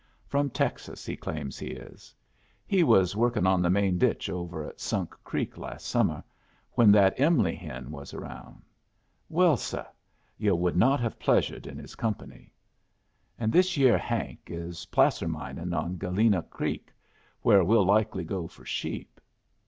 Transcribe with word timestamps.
From 0.25 0.49
Texas 0.49 1.05
he 1.05 1.15
claims 1.15 1.59
he 1.59 1.67
is. 1.67 2.11
He 2.65 2.81
was 2.83 3.15
working 3.15 3.45
on 3.45 3.61
the 3.61 3.69
main 3.69 3.99
ditch 3.99 4.31
over 4.31 4.63
at 4.63 4.79
Sunk 4.79 5.11
Creek 5.23 5.59
last 5.59 5.85
summer 5.85 6.23
when 6.71 6.91
that 6.93 7.19
Em'ly 7.19 7.53
hen 7.53 7.91
was 7.91 8.11
around. 8.11 8.63
Well, 9.29 9.57
seh, 9.57 9.83
yu' 10.39 10.55
would 10.55 10.75
not 10.75 11.01
have 11.01 11.19
pleasured 11.19 11.67
in 11.67 11.77
his 11.77 11.93
company. 11.93 12.51
And 13.37 13.53
this 13.53 13.77
year 13.77 13.95
Hank 13.95 14.39
is 14.47 14.87
placer 14.87 15.27
mining 15.27 15.71
on 15.71 15.97
Galena 15.99 16.41
Creek, 16.49 16.91
where 17.43 17.63
we'll 17.63 17.85
likely 17.85 18.23
go 18.23 18.47
for 18.47 18.65
sheep. 18.65 19.21